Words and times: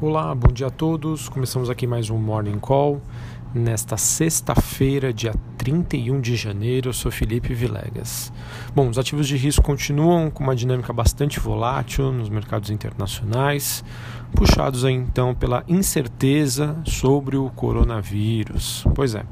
Olá, 0.00 0.32
bom 0.32 0.52
dia 0.52 0.68
a 0.68 0.70
todos. 0.70 1.28
Começamos 1.28 1.68
aqui 1.68 1.84
mais 1.84 2.08
um 2.08 2.18
Morning 2.18 2.60
Call. 2.60 3.02
Nesta 3.52 3.96
sexta-feira, 3.96 5.12
dia 5.12 5.34
31 5.56 6.20
de 6.20 6.36
janeiro, 6.36 6.90
eu 6.90 6.92
sou 6.92 7.10
Felipe 7.10 7.52
Vilegas. 7.52 8.32
Bom, 8.72 8.88
os 8.88 8.96
ativos 8.96 9.26
de 9.26 9.36
risco 9.36 9.60
continuam 9.60 10.30
com 10.30 10.44
uma 10.44 10.54
dinâmica 10.54 10.92
bastante 10.92 11.40
volátil 11.40 12.12
nos 12.12 12.28
mercados 12.28 12.70
internacionais, 12.70 13.84
puxados 14.36 14.84
aí, 14.84 14.94
então 14.94 15.34
pela 15.34 15.64
incerteza 15.66 16.80
sobre 16.84 17.36
o 17.36 17.50
coronavírus. 17.50 18.84
Pois 18.94 19.16
é, 19.16 19.24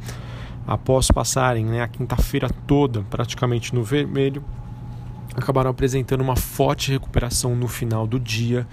após 0.66 1.12
passarem 1.12 1.64
né, 1.64 1.80
a 1.80 1.87
quinta-feira 1.87 2.51
toda 2.66 3.02
praticamente 3.02 3.73
no 3.73 3.84
vermelho, 3.84 4.42
acabaram 5.37 5.71
apresentando 5.71 6.23
uma 6.23 6.34
forte 6.34 6.91
recuperação 6.91 7.55
no 7.55 7.69
final 7.69 8.06
do 8.06 8.19
dia, 8.19 8.66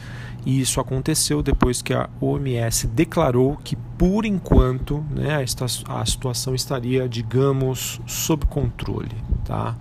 e 0.45 0.59
isso 0.59 0.79
aconteceu 0.79 1.41
depois 1.41 1.81
que 1.81 1.93
a 1.93 2.09
OMS 2.19 2.87
declarou 2.87 3.57
que, 3.63 3.75
por 3.75 4.25
enquanto, 4.25 5.03
né, 5.09 5.43
a, 5.87 6.05
situação 6.05 6.55
estaria, 6.55 7.07
digamos, 7.07 8.01
sob 8.05 8.45
controle. 8.45 9.15
Tá? 9.45 9.75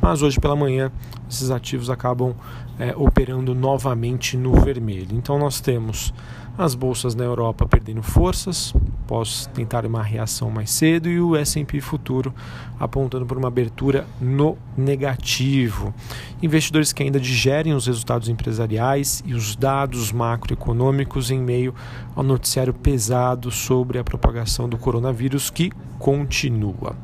Mas 0.00 0.22
hoje 0.22 0.38
pela 0.38 0.54
manhã, 0.54 0.90
esses 1.28 1.50
ativos 1.50 1.90
acabam 1.90 2.34
é, 2.78 2.94
operando 2.96 3.54
novamente 3.54 4.36
no 4.36 4.52
vermelho. 4.52 5.16
Então, 5.16 5.38
nós 5.38 5.60
temos 5.60 6.12
as 6.56 6.74
bolsas 6.74 7.14
na 7.16 7.24
Europa 7.24 7.66
perdendo 7.66 8.02
forças, 8.02 8.72
após 9.04 9.46
tentar 9.52 9.84
uma 9.84 10.02
reação 10.02 10.50
mais 10.50 10.70
cedo, 10.70 11.08
e 11.08 11.20
o 11.20 11.34
S&P 11.34 11.80
futuro 11.80 12.32
apontando 12.78 13.26
por 13.26 13.36
uma 13.36 13.48
abertura 13.48 14.06
no 14.20 14.56
negativo. 14.76 15.92
Investidores 16.44 16.92
que 16.92 17.02
ainda 17.02 17.18
digerem 17.18 17.72
os 17.72 17.86
resultados 17.86 18.28
empresariais 18.28 19.22
e 19.24 19.32
os 19.32 19.56
dados 19.56 20.12
macroeconômicos 20.12 21.30
em 21.30 21.40
meio 21.40 21.74
ao 22.14 22.22
noticiário 22.22 22.74
pesado 22.74 23.50
sobre 23.50 23.98
a 23.98 24.04
propagação 24.04 24.68
do 24.68 24.76
coronavírus 24.76 25.48
que 25.48 25.72
continua. 25.98 26.96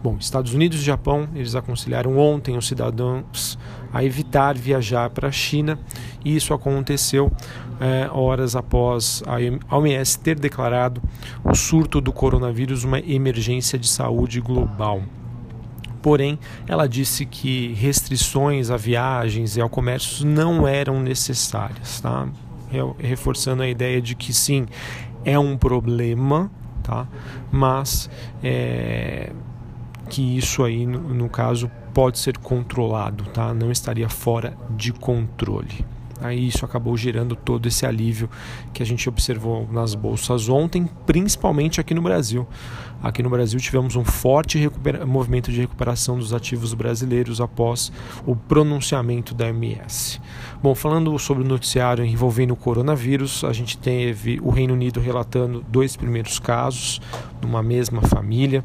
Bom, 0.00 0.16
Estados 0.20 0.54
Unidos 0.54 0.78
e 0.78 0.84
Japão, 0.84 1.28
eles 1.34 1.56
aconselharam 1.56 2.16
ontem 2.16 2.56
os 2.56 2.68
cidadãos 2.68 3.58
a 3.92 4.04
evitar 4.04 4.56
viajar 4.56 5.10
para 5.10 5.26
a 5.26 5.32
China, 5.32 5.76
e 6.24 6.36
isso 6.36 6.54
aconteceu 6.54 7.32
é, 7.80 8.08
horas 8.12 8.54
após 8.54 9.24
a 9.26 9.76
OMS 9.76 10.20
ter 10.20 10.38
declarado 10.38 11.02
o 11.42 11.52
surto 11.52 12.00
do 12.00 12.12
coronavírus 12.12 12.84
uma 12.84 13.00
emergência 13.00 13.76
de 13.76 13.88
saúde 13.88 14.40
global. 14.40 15.02
Porém, 16.04 16.38
ela 16.68 16.86
disse 16.86 17.24
que 17.24 17.72
restrições 17.72 18.68
a 18.68 18.76
viagens 18.76 19.56
e 19.56 19.60
ao 19.62 19.70
comércio 19.70 20.26
não 20.26 20.68
eram 20.68 21.00
necessárias, 21.00 21.98
tá? 21.98 22.28
reforçando 22.98 23.62
a 23.62 23.68
ideia 23.68 24.02
de 24.02 24.14
que 24.14 24.30
sim, 24.30 24.66
é 25.24 25.38
um 25.38 25.56
problema, 25.56 26.50
tá? 26.82 27.08
mas 27.50 28.10
é, 28.42 29.32
que 30.10 30.36
isso 30.36 30.62
aí, 30.62 30.84
no, 30.84 31.00
no 31.14 31.30
caso, 31.30 31.70
pode 31.94 32.18
ser 32.18 32.36
controlado, 32.36 33.24
tá? 33.30 33.54
não 33.54 33.72
estaria 33.72 34.10
fora 34.10 34.54
de 34.76 34.92
controle. 34.92 35.86
Aí 36.24 36.48
isso 36.48 36.64
acabou 36.64 36.96
gerando 36.96 37.36
todo 37.36 37.68
esse 37.68 37.84
alívio 37.84 38.30
que 38.72 38.82
a 38.82 38.86
gente 38.86 39.06
observou 39.10 39.68
nas 39.70 39.94
bolsas 39.94 40.48
ontem, 40.48 40.88
principalmente 41.04 41.82
aqui 41.82 41.92
no 41.92 42.00
Brasil. 42.00 42.48
Aqui 43.02 43.22
no 43.22 43.28
Brasil 43.28 43.60
tivemos 43.60 43.94
um 43.94 44.04
forte 44.04 44.70
movimento 45.06 45.52
de 45.52 45.60
recuperação 45.60 46.18
dos 46.18 46.32
ativos 46.32 46.72
brasileiros 46.72 47.42
após 47.42 47.92
o 48.24 48.34
pronunciamento 48.34 49.34
da 49.34 49.50
MS. 49.50 50.18
Bom, 50.62 50.74
falando 50.74 51.18
sobre 51.18 51.44
o 51.44 51.46
noticiário 51.46 52.02
envolvendo 52.02 52.52
o 52.52 52.56
coronavírus, 52.56 53.44
a 53.44 53.52
gente 53.52 53.76
teve 53.76 54.40
o 54.42 54.48
Reino 54.48 54.72
Unido 54.72 55.00
relatando 55.00 55.62
dois 55.68 55.94
primeiros 55.94 56.38
casos 56.38 57.02
numa 57.42 57.62
mesma 57.62 58.00
família. 58.00 58.64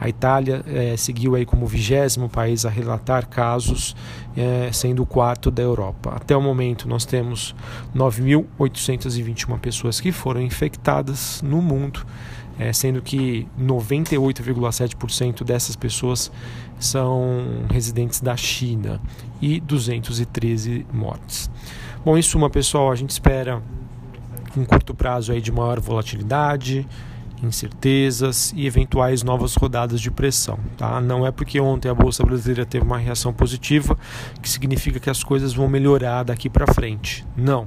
A 0.00 0.08
Itália 0.08 0.62
é, 0.66 0.96
seguiu 0.96 1.34
aí 1.34 1.46
como 1.46 1.66
vigésimo 1.66 2.28
país 2.28 2.64
a 2.64 2.70
relatar 2.70 3.28
casos, 3.28 3.94
é, 4.36 4.70
sendo 4.72 5.02
o 5.02 5.06
quarto 5.06 5.50
da 5.50 5.62
Europa. 5.62 6.12
Até 6.14 6.36
o 6.36 6.42
momento, 6.42 6.88
nós 6.88 7.04
temos 7.04 7.54
9.821 7.94 9.58
pessoas 9.58 10.00
que 10.00 10.10
foram 10.12 10.40
infectadas 10.40 11.40
no 11.42 11.62
mundo, 11.62 12.04
é, 12.58 12.72
sendo 12.72 13.00
que 13.02 13.46
98,7% 13.60 15.44
dessas 15.44 15.76
pessoas 15.76 16.30
são 16.78 17.64
residentes 17.70 18.20
da 18.20 18.36
China 18.36 19.00
e 19.40 19.60
213 19.60 20.86
mortes. 20.92 21.50
Bom, 22.04 22.18
em 22.18 22.22
suma, 22.22 22.50
pessoal, 22.50 22.92
a 22.92 22.96
gente 22.96 23.10
espera 23.10 23.62
um 24.56 24.64
curto 24.64 24.94
prazo 24.94 25.32
aí 25.32 25.40
de 25.40 25.50
maior 25.50 25.80
volatilidade, 25.80 26.86
incertezas 27.44 28.52
e 28.56 28.66
eventuais 28.66 29.22
novas 29.22 29.54
rodadas 29.54 30.00
de 30.00 30.10
pressão. 30.10 30.58
Tá? 30.76 31.00
Não 31.00 31.26
é 31.26 31.30
porque 31.30 31.60
ontem 31.60 31.88
a 31.88 31.94
Bolsa 31.94 32.24
Brasileira 32.24 32.66
teve 32.66 32.84
uma 32.84 32.98
reação 32.98 33.32
positiva 33.32 33.96
que 34.42 34.48
significa 34.48 34.98
que 34.98 35.10
as 35.10 35.22
coisas 35.22 35.54
vão 35.54 35.68
melhorar 35.68 36.24
daqui 36.24 36.48
para 36.48 36.72
frente. 36.72 37.24
Não. 37.36 37.66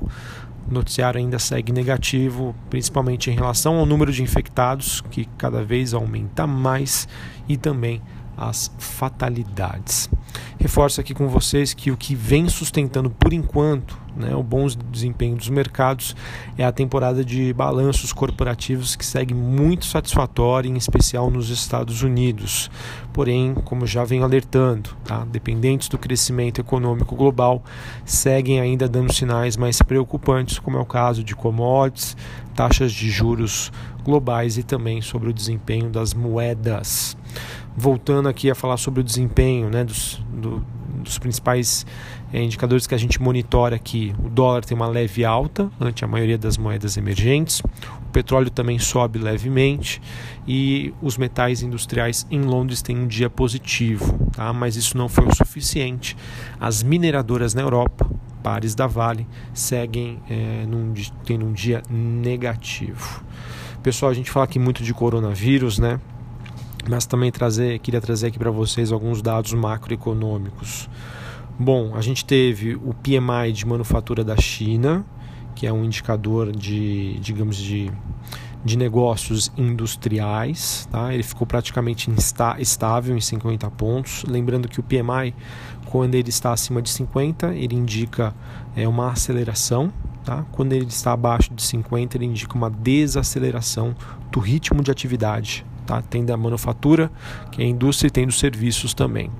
O 0.69 0.73
noticiário 0.73 1.17
ainda 1.17 1.39
segue 1.39 1.71
negativo, 1.71 2.53
principalmente 2.69 3.31
em 3.31 3.35
relação 3.35 3.77
ao 3.77 3.85
número 3.85 4.11
de 4.11 4.21
infectados, 4.21 4.99
que 5.09 5.25
cada 5.37 5.63
vez 5.63 5.93
aumenta 5.93 6.45
mais, 6.45 7.07
e 7.47 7.55
também 7.55 8.01
as 8.35 8.69
fatalidades. 8.77 10.09
Reforço 10.67 10.99
aqui 10.99 11.13
com 11.13 11.29
vocês 11.29 11.73
que 11.73 11.91
o 11.91 11.95
que 11.95 12.13
vem 12.13 12.49
sustentando 12.49 13.09
por 13.09 13.31
enquanto 13.31 13.97
né, 14.17 14.35
o 14.35 14.43
bom 14.43 14.67
desempenho 14.91 15.37
dos 15.37 15.47
mercados 15.47 16.13
é 16.57 16.65
a 16.65 16.73
temporada 16.73 17.23
de 17.23 17.53
balanços 17.53 18.11
corporativos 18.11 18.93
que 18.93 19.05
segue 19.05 19.33
muito 19.33 19.85
satisfatória, 19.85 20.67
em 20.67 20.75
especial 20.75 21.31
nos 21.31 21.49
Estados 21.49 22.03
Unidos. 22.03 22.69
Porém, 23.13 23.53
como 23.63 23.87
já 23.87 24.03
venho 24.03 24.25
alertando, 24.25 24.89
tá, 25.05 25.23
dependentes 25.23 25.87
do 25.87 25.97
crescimento 25.97 26.59
econômico 26.59 27.15
global, 27.15 27.63
seguem 28.03 28.59
ainda 28.59 28.89
dando 28.89 29.13
sinais 29.13 29.55
mais 29.55 29.81
preocupantes, 29.81 30.59
como 30.59 30.77
é 30.77 30.81
o 30.81 30.85
caso 30.85 31.23
de 31.23 31.33
commodities, 31.33 32.17
taxas 32.53 32.91
de 32.91 33.09
juros 33.09 33.71
globais 34.03 34.57
e 34.57 34.63
também 34.63 35.01
sobre 35.01 35.29
o 35.29 35.33
desempenho 35.33 35.89
das 35.89 36.13
moedas 36.13 37.16
voltando 37.75 38.27
aqui 38.27 38.49
a 38.49 38.55
falar 38.55 38.77
sobre 38.77 39.01
o 39.01 39.03
desempenho 39.03 39.69
né, 39.69 39.83
dos, 39.83 40.21
do, 40.33 40.65
dos 41.03 41.19
principais 41.19 41.85
é, 42.33 42.41
indicadores 42.41 42.87
que 42.87 42.95
a 42.95 42.97
gente 42.97 43.21
monitora 43.21 43.75
aqui. 43.75 44.13
O 44.23 44.29
dólar 44.29 44.65
tem 44.65 44.75
uma 44.75 44.87
leve 44.87 45.23
alta 45.23 45.69
ante 45.79 46.03
a 46.03 46.07
maioria 46.07 46.37
das 46.37 46.57
moedas 46.57 46.97
emergentes, 46.97 47.59
o 47.59 48.09
petróleo 48.11 48.49
também 48.49 48.79
sobe 48.79 49.19
levemente 49.19 50.01
e 50.47 50.93
os 51.01 51.17
metais 51.17 51.61
industriais 51.61 52.25
em 52.31 52.41
Londres 52.41 52.81
têm 52.81 52.97
um 52.97 53.07
dia 53.07 53.29
positivo, 53.29 54.17
tá? 54.31 54.51
mas 54.53 54.75
isso 54.75 54.97
não 54.97 55.07
foi 55.07 55.25
o 55.25 55.35
suficiente. 55.35 56.15
As 56.59 56.83
mineradoras 56.83 57.53
na 57.53 57.61
Europa, 57.61 58.09
pares 58.41 58.73
da 58.75 58.87
Vale, 58.87 59.27
seguem 59.53 60.19
é, 60.29 60.65
num, 60.65 60.93
tendo 61.25 61.45
um 61.45 61.53
dia 61.53 61.83
negativo. 61.89 63.23
Pessoal, 63.83 64.11
a 64.11 64.15
gente 64.15 64.31
fala 64.31 64.45
aqui 64.45 64.57
muito 64.57 64.83
de 64.83 64.93
coronavírus, 64.93 65.79
né? 65.79 65.99
Mas 66.89 67.05
também 67.05 67.31
trazer, 67.31 67.79
queria 67.79 68.01
trazer 68.01 68.27
aqui 68.27 68.39
para 68.39 68.51
vocês 68.51 68.91
alguns 68.91 69.21
dados 69.21 69.53
macroeconômicos. 69.53 70.89
Bom, 71.59 71.95
a 71.95 72.01
gente 72.01 72.23
teve 72.23 72.75
o 72.75 72.93
PMI 72.93 73.51
de 73.51 73.65
manufatura 73.65 74.23
da 74.23 74.37
China, 74.37 75.05
que 75.55 75.65
é 75.65 75.73
um 75.73 75.83
indicador 75.83 76.51
de, 76.51 77.17
digamos, 77.19 77.57
de, 77.57 77.91
de 78.63 78.77
negócios 78.77 79.51
industriais. 79.57 80.87
Tá? 80.91 81.13
Ele 81.13 81.23
ficou 81.23 81.47
praticamente 81.47 82.11
insta, 82.11 82.57
estável 82.59 83.17
em 83.17 83.21
50 83.21 83.69
pontos. 83.71 84.23
Lembrando 84.27 84.67
que 84.67 84.79
o 84.79 84.83
PMI, 84.83 85.33
quando 85.87 86.13
ele 86.13 86.29
está 86.29 86.53
acima 86.53 86.79
de 86.79 86.91
50, 86.91 87.55
ele 87.55 87.75
indica 87.75 88.35
é, 88.75 88.87
uma 88.87 89.11
aceleração. 89.11 89.91
Tá? 90.23 90.45
Quando 90.51 90.73
ele 90.73 90.85
está 90.85 91.13
abaixo 91.13 91.51
de 91.53 91.63
50, 91.63 92.17
ele 92.17 92.25
indica 92.25 92.55
uma 92.55 92.69
desaceleração 92.69 93.95
do 94.31 94.39
ritmo 94.39 94.83
de 94.83 94.91
atividade 94.91 95.65
Tá? 95.87 96.01
Tem 96.01 96.23
da 96.23 96.35
manufatura, 96.35 97.09
que 97.51 97.61
é 97.61 97.65
a 97.65 97.67
indústria, 97.67 98.09
e 98.09 98.11
tem 98.11 98.27
dos 98.27 98.37
serviços 98.37 98.93
também. 98.93 99.31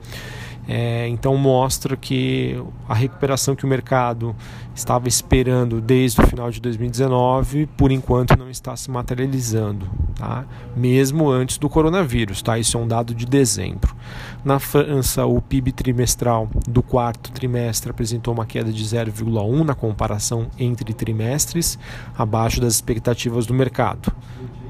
É, 0.67 1.07
então 1.07 1.37
mostra 1.37 1.95
que 1.95 2.61
a 2.89 2.93
recuperação 2.93 3.55
que 3.55 3.63
o 3.63 3.67
mercado 3.67 4.35
estava 4.75 5.07
esperando 5.07 5.79
desde 5.79 6.19
o 6.19 6.27
final 6.27 6.51
de 6.51 6.59
2019, 6.59 7.67
por 7.77 7.89
enquanto 7.89 8.37
não 8.37 8.49
está 8.49 8.75
se 8.75 8.91
materializando, 8.91 9.89
tá? 10.13 10.45
mesmo 10.75 11.29
antes 11.29 11.57
do 11.57 11.69
coronavírus. 11.69 12.41
Tá? 12.41 12.59
Isso 12.59 12.77
é 12.77 12.81
um 12.81 12.87
dado 12.87 13.15
de 13.15 13.25
dezembro. 13.25 13.95
Na 14.43 14.59
França, 14.59 15.25
o 15.25 15.41
PIB 15.41 15.71
trimestral 15.71 16.49
do 16.67 16.83
quarto 16.83 17.31
trimestre 17.31 17.89
apresentou 17.89 18.33
uma 18.33 18.45
queda 18.45 18.71
de 18.71 18.83
0,1 18.83 19.63
na 19.63 19.73
comparação 19.73 20.47
entre 20.59 20.93
trimestres, 20.93 21.79
abaixo 22.17 22.59
das 22.59 22.73
expectativas 22.73 23.45
do 23.45 23.53
mercado. 23.53 24.11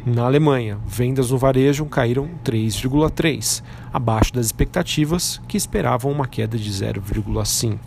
Na 0.10 0.24
Alemanha, 0.24 0.78
vendas 0.88 1.32
no 1.32 1.38
varejo 1.38 1.86
caíram 1.86 2.30
3,3, 2.42 3.62
abaixo 3.92 4.34
das 4.34 4.46
expectativas 4.46 5.42
que 5.50 5.58
esperavam 5.58 6.10
uma 6.10 6.26
queda 6.26 6.58
de 6.58 6.72
0,5. 6.72 7.78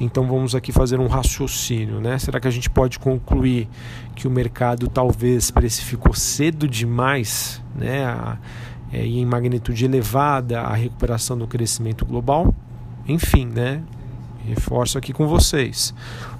Então 0.00 0.26
vamos 0.26 0.54
aqui 0.54 0.72
fazer 0.72 0.98
um 0.98 1.06
raciocínio, 1.06 2.00
né? 2.00 2.18
Será 2.18 2.40
que 2.40 2.48
a 2.48 2.50
gente 2.50 2.70
pode 2.70 2.98
concluir 2.98 3.68
que 4.14 4.26
o 4.26 4.30
mercado 4.30 4.88
talvez 4.88 5.50
precificou 5.50 6.14
cedo 6.14 6.66
demais, 6.66 7.62
né? 7.74 8.38
É, 8.90 9.04
e 9.04 9.18
em 9.18 9.26
magnitude 9.26 9.84
elevada 9.84 10.62
a 10.62 10.74
recuperação 10.74 11.36
do 11.36 11.46
crescimento 11.46 12.06
global? 12.06 12.54
Enfim, 13.06 13.44
né? 13.44 13.82
Reforço 14.46 14.96
aqui 14.96 15.12
com 15.12 15.26
vocês. 15.26 15.92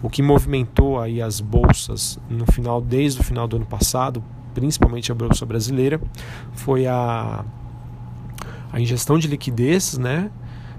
O 0.03 0.09
que 0.09 0.23
movimentou 0.23 0.99
aí 0.99 1.21
as 1.21 1.39
bolsas 1.39 2.19
no 2.31 2.51
final, 2.51 2.81
desde 2.81 3.21
o 3.21 3.25
final 3.25 3.47
do 3.47 3.57
ano 3.57 3.67
passado, 3.67 4.25
principalmente 4.57 5.13
a 5.13 5.15
bolsa 5.15 5.45
brasileira, 5.45 6.01
foi 6.55 6.87
a, 6.87 7.45
a 8.73 8.81
ingestão 8.81 9.19
de 9.19 9.29
liquidez, 9.29 9.99
né? 9.99 10.31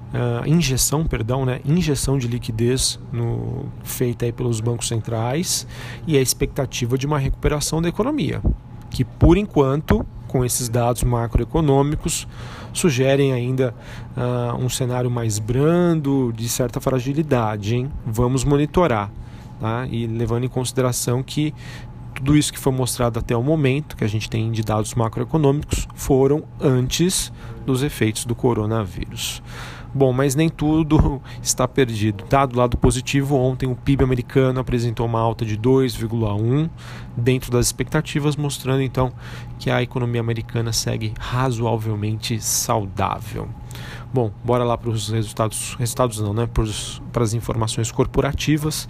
Uh, 0.08 0.48
injeção, 0.48 1.06
perdão, 1.06 1.46
né, 1.46 1.60
injeção 1.66 2.18
de 2.18 2.30
liquidez 2.30 2.98
no, 3.12 3.66
feita 3.84 4.26
aí 4.26 4.32
pelos 4.32 4.62
bancos 4.62 4.88
centrais 4.88 5.68
e 6.08 6.18
a 6.18 6.22
expectativa 6.22 6.98
de 6.98 7.06
uma 7.06 7.20
recuperação 7.20 7.82
da 7.82 7.90
economia, 7.90 8.42
que 8.90 9.04
por 9.04 9.38
enquanto, 9.38 10.06
com 10.26 10.46
esses 10.46 10.70
dados 10.70 11.04
macroeconômicos, 11.04 12.26
sugerem 12.72 13.34
ainda 13.34 13.76
uh, 14.16 14.56
um 14.56 14.70
cenário 14.70 15.12
mais 15.12 15.40
brando, 15.40 16.34
de 16.34 16.48
certa 16.48 16.80
fragilidade. 16.80 17.76
Hein? 17.76 17.92
Vamos 18.06 18.46
monitorar, 18.46 19.12
tá? 19.60 19.86
e 19.92 20.08
levando 20.08 20.46
em 20.46 20.50
consideração 20.50 21.22
que 21.22 21.54
tudo 22.18 22.36
isso 22.36 22.52
que 22.52 22.60
foi 22.60 22.74
mostrado 22.74 23.20
até 23.20 23.36
o 23.36 23.44
momento, 23.44 23.96
que 23.96 24.04
a 24.04 24.08
gente 24.08 24.30
tem 24.30 24.52
de 24.52 24.64
dados 24.64 24.96
macroeconômicos, 24.96 25.88
foram 25.94 26.44
antes 26.60 27.32
dos 27.66 27.84
efeitos 27.84 28.26
do 28.26 28.34
coronavírus. 28.34 29.42
Bom, 29.94 30.12
mas 30.12 30.36
nem 30.36 30.50
tudo 30.50 31.22
está 31.42 31.68
perdido. 31.68 32.24
Tá? 32.26 32.46
Do 32.46 32.58
lado 32.58 32.78
positivo, 32.78 33.36
ontem 33.36 33.70
o 33.70 33.76
PIB 33.76 34.04
americano 34.04 34.60
apresentou 34.60 35.06
uma 35.06 35.20
alta 35.20 35.46
de 35.46 35.58
2,1 35.58 36.70
dentro 37.16 37.52
das 37.52 37.68
expectativas, 37.68 38.36
mostrando 38.36 38.82
então 38.82 39.12
que 39.60 39.70
a 39.70 39.82
economia 39.82 40.22
americana 40.22 40.74
segue 40.74 41.14
razoavelmente 41.20 42.40
saudável. 42.42 43.48
Bom, 44.14 44.32
bora 44.44 44.64
lá 44.64 44.78
para 44.78 44.90
os 44.90 45.10
resultados, 45.10 45.76
resultados 45.76 46.20
não, 46.20 46.34
né? 46.34 46.48
Para 47.12 47.24
as 47.24 47.34
informações 47.34 47.92
corporativas 47.92 48.88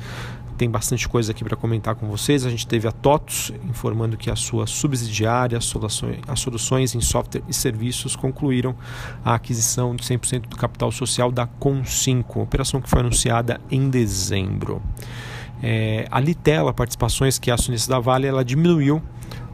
tem 0.58 0.70
bastante 0.70 1.08
coisa 1.08 1.32
aqui 1.32 1.44
para 1.44 1.56
comentar 1.56 1.96
com 1.96 2.08
vocês. 2.08 2.46
A 2.46 2.50
gente 2.50 2.66
teve 2.66 2.88
a 2.88 2.92
TOTUS 2.92 3.54
informando 3.70 4.18
que 4.18 4.30
a 4.30 4.36
sua 4.36 4.66
subsidiária, 4.66 5.58
as 5.58 6.40
soluções 6.40 6.96
em 6.96 7.02
software 7.02 7.44
e 7.48 7.54
serviços, 7.54 8.16
concluíram 8.16 8.76
a 9.24 9.36
aquisição 9.36 9.96
de 9.96 10.04
100% 10.04 10.48
do 10.48 10.58
capital 10.58 10.92
social 10.92 11.32
da 11.32 11.48
Com5, 11.48 12.42
operação 12.42 12.82
que 12.82 12.90
foi 12.90 13.02
anunciada 13.02 13.62
em 13.70 13.90
dezembro. 13.90 14.82
É, 15.62 16.08
a 16.12 16.20
Litela 16.20 16.74
Participações, 16.74 17.40
que 17.40 17.50
é 17.50 17.54
a 17.54 17.56
acionista 17.56 17.92
da 17.92 18.00
Vale, 18.00 18.28
ela 18.28 18.44
diminuiu 18.44 19.02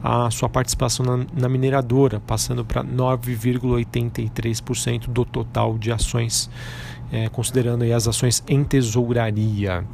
a 0.04 0.30
sua 0.32 0.50
participação 0.50 1.06
na, 1.06 1.26
na 1.34 1.48
mineradora, 1.48 2.20
passando 2.20 2.66
para 2.66 2.84
9,83% 2.84 5.08
do 5.08 5.24
total 5.24 5.78
de 5.78 5.94
ações 5.94 6.50
é, 7.14 7.30
considerando 7.30 7.84
as 7.84 8.08
ações 8.08 8.44
em 8.48 8.64
tesouraria. 8.64 9.86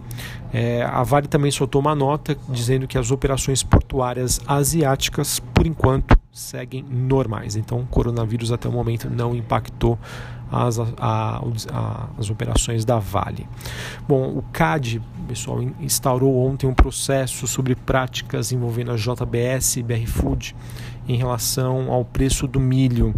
É, 0.53 0.81
a 0.83 1.03
Vale 1.03 1.27
também 1.27 1.51
soltou 1.51 1.81
uma 1.81 1.93
nota 1.93 2.37
dizendo 2.47 2.87
que 2.87 2.97
as 2.97 3.11
operações 3.11 3.61
portuárias 3.61 4.39
asiáticas, 4.47 5.37
por 5.53 5.67
enquanto, 5.67 6.17
seguem 6.31 6.81
normais. 6.81 7.57
Então, 7.57 7.81
o 7.81 7.85
coronavírus 7.85 8.53
até 8.53 8.69
o 8.69 8.71
momento 8.71 9.09
não 9.09 9.35
impactou 9.35 9.99
as, 10.49 10.79
a, 10.79 10.87
a, 10.97 12.07
as 12.17 12.29
operações 12.29 12.85
da 12.85 12.99
Vale. 12.99 13.45
Bom, 14.07 14.37
o 14.37 14.41
CAD, 14.53 15.01
pessoal, 15.27 15.61
instaurou 15.81 16.47
ontem 16.47 16.67
um 16.67 16.73
processo 16.73 17.45
sobre 17.47 17.75
práticas 17.75 18.53
envolvendo 18.53 18.91
a 18.91 18.95
JBS 18.95 19.75
e 19.75 19.83
BR 19.83 20.07
Food 20.07 20.55
em 21.05 21.17
relação 21.17 21.91
ao 21.91 22.05
preço 22.05 22.47
do 22.47 22.61
milho. 22.61 23.13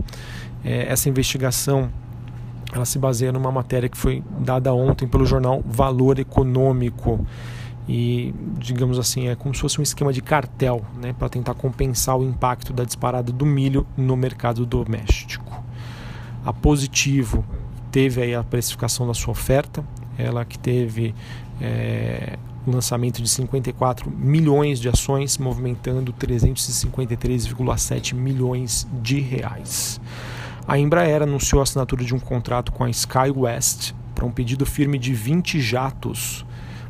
É, 0.66 0.92
essa 0.92 1.08
investigação 1.08 1.92
ela 2.74 2.86
se 2.86 2.98
baseia 2.98 3.32
numa 3.32 3.52
matéria 3.52 3.90
que 3.90 3.98
foi 3.98 4.24
dada 4.40 4.74
ontem 4.74 5.08
pelo 5.08 5.26
jornal 5.26 5.62
Valor 5.66 6.20
Econômico 6.20 7.26
e 7.88 8.34
digamos 8.58 9.00
assim 9.00 9.28
é 9.28 9.36
como 9.36 9.54
se 9.54 9.62
fosse 9.62 9.80
um 9.80 9.84
esquema 9.84 10.14
de 10.14 10.22
cartel, 10.22 10.82
né, 11.02 11.14
para 11.18 11.28
tentar 11.28 11.54
compensar 11.54 12.18
o 12.18 12.24
impacto 12.24 12.72
da 12.72 12.84
disparada 12.84 13.32
do 13.32 13.46
milho 13.46 13.86
no 13.98 14.16
mercado 14.16 14.66
doméstico. 14.66 15.52
A 16.46 16.54
Positivo 16.54 17.44
teve 17.92 18.22
aí 18.22 18.34
a 18.34 18.44
precificação 18.44 19.06
da 19.06 19.14
sua 19.14 19.32
oferta, 19.32 19.84
ela 20.18 20.46
que 20.46 20.58
teve 20.58 21.14
é, 21.60 22.38
o 22.66 22.72
lançamento 22.72 23.22
de 23.22 23.28
54 23.28 24.10
milhões 24.10 24.80
de 24.80 24.88
ações, 24.88 25.38
movimentando 25.38 26.14
353,7 26.14 28.14
milhões 28.14 28.88
de 29.02 29.20
reais. 29.20 30.00
A 30.72 30.80
Embraer 30.80 31.22
anunciou 31.22 31.60
a 31.60 31.64
assinatura 31.64 32.02
de 32.02 32.16
um 32.16 32.20
contrato 32.20 32.72
com 32.72 32.86
a 32.86 32.90
SkyWest 32.90 33.94
para 34.16 34.26
um 34.26 34.32
pedido 34.32 34.66
firme 34.66 34.98
de 34.98 35.14
20 35.14 35.60
jatos, 35.60 36.46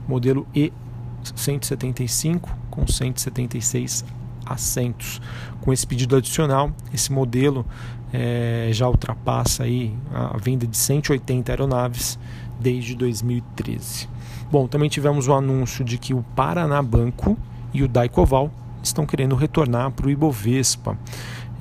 modelo 0.08 0.46
E175 0.56 2.48
com 2.70 2.86
176 2.86 4.06
assentos. 4.46 5.20
Com 5.62 5.74
esse 5.74 5.88
pedido 5.88 6.16
adicional, 6.16 6.72
esse 6.94 7.12
modelo 7.12 7.66
é, 8.14 8.70
já 8.72 8.88
ultrapassa 8.88 9.64
aí 9.64 9.98
a 10.14 10.38
venda 10.38 10.68
de 10.68 10.78
180 10.78 11.52
aeronaves 11.52 12.20
desde 12.60 12.94
2013. 12.94 14.08
Bom, 14.52 14.68
também 14.68 14.90
tivemos 14.90 15.28
o 15.28 15.34
anúncio 15.34 15.84
de 15.84 15.98
que 15.98 16.14
o 16.14 16.22
Paraná 16.36 16.84
Banco 16.84 17.36
e 17.74 17.82
o 17.82 17.88
Daicoval 17.88 18.52
estão 18.84 19.08
querendo 19.08 19.36
retornar 19.36 19.90
para 19.92 20.06
o 20.06 20.10
Ibovespa. 20.12 20.98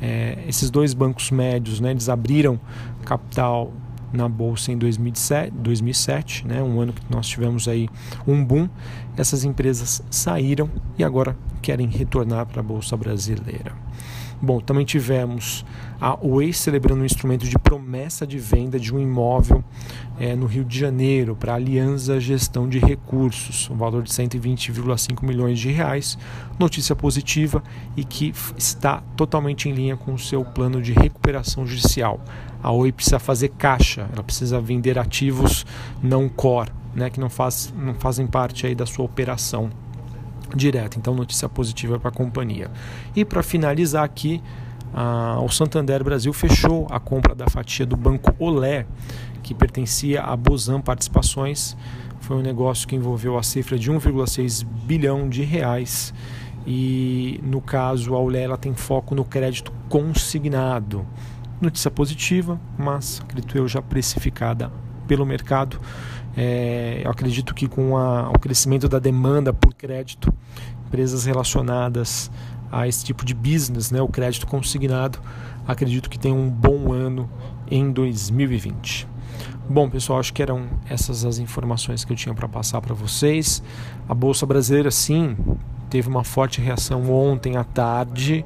É, 0.01 0.39
esses 0.49 0.71
dois 0.71 0.95
bancos 0.95 1.31
médios, 1.31 1.81
né, 1.81 1.91
eles 1.91 2.09
abriram 2.09 2.59
capital 3.05 3.73
na 4.13 4.29
bolsa 4.29 4.73
em 4.73 4.79
2007, 4.79 5.53
2007 5.53 6.47
né, 6.47 6.63
um 6.63 6.81
ano 6.81 6.93
que 6.93 7.03
nós 7.11 7.27
tivemos 7.29 7.69
aí 7.69 7.89
um 8.27 8.45
boom. 8.45 8.69
Essas 9.17 9.45
empresas 9.45 10.03
saíram 10.11 10.69
e 10.99 11.05
agora 11.05 11.37
querem 11.63 11.87
retornar 11.87 12.47
para 12.47 12.61
a 12.61 12.63
bolsa 12.63 12.97
brasileira. 12.97 13.73
Bom, 14.43 14.59
também 14.59 14.87
tivemos 14.87 15.67
a 16.01 16.17
Oi 16.25 16.51
celebrando 16.51 17.03
um 17.03 17.05
instrumento 17.05 17.45
de 17.47 17.59
promessa 17.59 18.27
de 18.27 18.39
venda 18.39 18.81
de 18.81 18.95
um 18.95 18.99
imóvel 18.99 19.63
é, 20.19 20.35
no 20.35 20.47
Rio 20.47 20.65
de 20.65 20.79
Janeiro 20.79 21.37
para 21.37 21.53
a 21.53 21.57
Aliança 21.57 22.19
Gestão 22.19 22.67
de 22.67 22.79
Recursos, 22.79 23.69
um 23.69 23.77
valor 23.77 24.03
de 24.03 24.11
120,5 24.11 25.23
milhões 25.23 25.59
de 25.59 25.71
reais. 25.71 26.17
Notícia 26.59 26.97
positiva 26.97 27.63
e 27.95 28.03
que 28.03 28.33
está 28.57 29.03
totalmente 29.15 29.69
em 29.69 29.73
linha 29.73 29.95
com 29.95 30.15
o 30.15 30.19
seu 30.19 30.43
plano 30.43 30.81
de 30.81 30.95
recuperação 30.95 31.67
judicial. 31.67 32.19
A 32.63 32.73
Oi 32.73 32.93
precisa 32.93 33.19
fazer 33.19 33.51
caixa, 33.51 34.09
ela 34.11 34.23
precisa 34.23 34.59
vender 34.59 34.99
ativos 34.99 35.67
não 36.03 36.31
core, 36.31 36.71
né, 36.95 37.11
que 37.11 37.21
não, 37.21 37.29
faz, 37.29 37.75
não 37.77 37.93
fazem 37.95 38.27
parte 38.27 38.67
aí 38.67 38.75
da 38.75 38.87
sua 38.87 39.05
operação 39.05 39.71
direta. 40.55 40.99
Então, 40.99 41.15
notícia 41.15 41.49
positiva 41.49 41.99
para 41.99 42.11
a 42.11 42.13
companhia. 42.13 42.71
E 43.15 43.25
para 43.25 43.43
finalizar 43.43 44.05
aqui, 44.05 44.43
o 45.43 45.49
Santander 45.49 46.03
Brasil 46.03 46.33
fechou 46.33 46.87
a 46.91 46.99
compra 46.99 47.35
da 47.35 47.49
fatia 47.49 47.87
do 47.87 47.97
Banco 47.97 48.35
Olé, 48.39 48.87
que 49.43 49.55
pertencia 49.55 50.23
à 50.23 50.37
Bozan 50.37 50.81
Participações. 50.81 51.77
Foi 52.21 52.37
um 52.37 52.43
negócio 52.43 52.87
que 52.87 52.95
envolveu 52.97 53.39
a 53.39 53.43
cifra 53.43 53.79
de 53.79 53.91
1,6 53.91 54.65
bilhão 54.65 55.29
de 55.29 55.43
reais. 55.43 56.13
E 56.67 57.41
no 57.43 57.61
caso, 57.61 58.15
a 58.15 58.19
Olé 58.19 58.43
ela 58.43 58.59
tem 58.59 58.75
foco 58.75 59.15
no 59.15 59.25
crédito 59.25 59.73
consignado. 59.89 61.07
Notícia 61.61 61.91
positiva, 61.91 62.61
mas 62.79 63.21
acredito 63.23 63.57
eu 63.57 63.67
já 63.67 63.81
precificada 63.81 64.71
pelo 65.11 65.27
mercado. 65.27 65.81
É, 66.37 67.03
eu 67.05 67.11
acredito 67.11 67.53
que 67.53 67.67
com 67.67 67.97
a, 67.97 68.31
o 68.31 68.39
crescimento 68.39 68.89
da 68.89 69.01
demanda 69.01 69.53
por 69.53 69.75
crédito, 69.75 70.33
empresas 70.87 71.25
relacionadas 71.25 72.31
a 72.71 72.87
esse 72.87 73.05
tipo 73.05 73.25
de 73.25 73.35
business, 73.35 73.91
né, 73.91 74.01
o 74.01 74.07
crédito 74.07 74.47
consignado, 74.47 75.19
acredito 75.67 76.09
que 76.09 76.17
tem 76.17 76.33
um 76.33 76.49
bom 76.49 76.93
ano 76.93 77.29
em 77.69 77.91
2020. 77.91 79.09
Bom, 79.69 79.91
pessoal, 79.91 80.21
acho 80.21 80.33
que 80.33 80.41
eram 80.41 80.69
essas 80.89 81.25
as 81.25 81.41
informações 81.41 82.05
que 82.05 82.13
eu 82.13 82.17
tinha 82.17 82.33
para 82.33 82.47
passar 82.47 82.81
para 82.81 82.95
vocês. 82.95 83.61
A 84.09 84.15
bolsa 84.15 84.47
brasileira, 84.47 84.93
sim, 84.93 85.37
teve 85.89 86.09
uma 86.09 86.23
forte 86.23 86.61
reação 86.61 87.13
ontem 87.13 87.57
à 87.57 87.65
tarde 87.65 88.45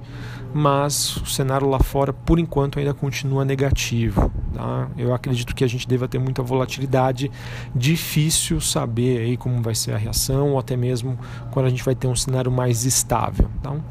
mas 0.55 1.17
o 1.17 1.27
cenário 1.27 1.69
lá 1.69 1.81
fora, 1.81 2.13
por 2.13 2.39
enquanto, 2.39 2.79
ainda 2.79 2.95
continua 2.95 3.45
negativo. 3.45 4.31
Tá? 4.55 4.89
Eu 4.97 5.13
acredito 5.13 5.55
que 5.55 5.65
a 5.65 5.67
gente 5.67 5.87
deva 5.87 6.07
ter 6.07 6.19
muita 6.19 6.43
volatilidade, 6.43 7.31
difícil 7.75 8.61
saber 8.61 9.19
aí 9.19 9.37
como 9.37 9.61
vai 9.61 9.75
ser 9.75 9.93
a 9.93 9.97
reação, 9.97 10.53
ou 10.53 10.59
até 10.59 10.77
mesmo 10.77 11.19
quando 11.51 11.67
a 11.67 11.71
gente 11.71 11.83
vai 11.83 11.95
ter 11.95 12.07
um 12.07 12.17
cenário 12.17 12.51
mais 12.51 12.85
estável. 12.85 13.51
Então, 13.61 13.83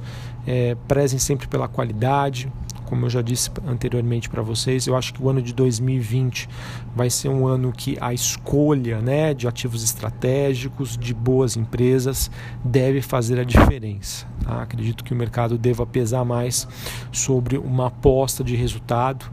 é, 0.47 0.75
prezem 0.87 1.19
sempre 1.19 1.47
pela 1.47 1.67
qualidade, 1.67 2.51
como 2.85 3.05
eu 3.05 3.09
já 3.09 3.21
disse 3.21 3.49
anteriormente 3.65 4.29
para 4.29 4.41
vocês, 4.41 4.85
eu 4.85 4.95
acho 4.95 5.13
que 5.13 5.23
o 5.23 5.29
ano 5.29 5.41
de 5.41 5.53
2020 5.53 6.47
vai 6.95 7.09
ser 7.09 7.27
um 7.27 7.47
ano 7.47 7.71
que 7.71 7.97
a 7.99 8.13
escolha 8.13 9.01
né, 9.01 9.33
de 9.33 9.47
ativos 9.47 9.83
estratégicos, 9.83 10.97
de 10.97 11.13
boas 11.13 11.57
empresas, 11.57 12.29
deve 12.63 13.01
fazer 13.01 13.39
a 13.39 13.43
diferença. 13.43 14.27
Tá? 14.43 14.61
Acredito 14.61 15.03
que 15.03 15.11
o 15.11 15.15
mercado 15.15 15.57
deva 15.57 15.85
pesar 15.85 16.23
mais 16.23 16.67
sobre 17.11 17.57
uma 17.57 17.87
aposta 17.87 18.43
de 18.43 18.55
resultado 18.55 19.25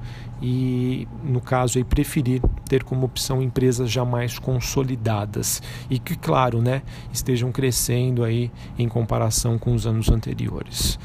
e, 0.42 1.06
no 1.23 1.40
caso, 1.40 1.78
aí, 1.78 1.85
preferir 1.85 2.42
ter 2.68 2.85
como 2.85 3.06
opção 3.06 3.42
empresas 3.42 3.90
já 3.90 4.04
mais 4.04 4.38
consolidadas 4.38 5.62
e 5.88 5.99
que, 5.99 6.16
claro, 6.16 6.62
né, 6.62 6.82
estejam 7.12 7.52
crescendo 7.52 8.25
aí 8.25 8.50
em 8.78 8.88
comparação 8.88 9.59
com 9.59 9.75
os 9.75 9.87
anos 9.87 10.09
anteriores. 10.09 10.99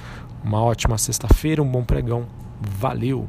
Uma 0.43 0.61
ótima 0.61 0.97
sexta-feira, 0.97 1.61
um 1.61 1.69
bom 1.69 1.83
pregão. 1.83 2.27
Valeu! 2.61 3.27